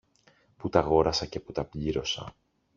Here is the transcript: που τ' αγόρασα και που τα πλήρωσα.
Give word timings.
που 0.57 0.69
τ' 0.69 0.75
αγόρασα 0.75 1.25
και 1.25 1.39
που 1.39 1.51
τα 1.51 1.63
πλήρωσα. 1.63 2.33